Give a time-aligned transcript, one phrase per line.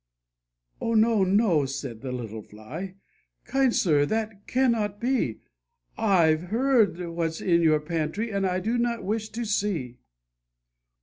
[0.81, 2.95] '"Oh, no, no," said the little Fly,
[3.45, 5.41] "kind sir, that cannot be,
[5.95, 9.99] I've heard what's in your pantry, and I do not wish to see